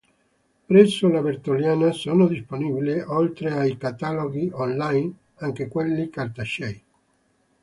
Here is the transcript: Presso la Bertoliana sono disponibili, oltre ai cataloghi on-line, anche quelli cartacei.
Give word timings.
Presso 0.67 1.07
la 1.09 1.21
Bertoliana 1.21 1.91
sono 1.91 2.25
disponibili, 2.25 3.01
oltre 3.01 3.51
ai 3.51 3.77
cataloghi 3.77 4.49
on-line, 4.51 5.13
anche 5.35 5.67
quelli 5.67 6.09
cartacei. 6.09 6.83